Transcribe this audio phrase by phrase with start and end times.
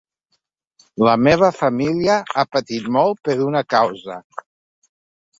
[1.07, 4.17] La meva família ha patit molt per una causa.